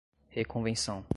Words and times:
reconvenção 0.35 1.05